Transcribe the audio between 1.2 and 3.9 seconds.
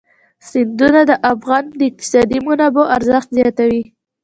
افغانستان د اقتصادي منابعو ارزښت زیاتوي.